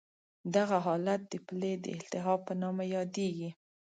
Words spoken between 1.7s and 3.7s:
د التهاب په نامه یادېږي.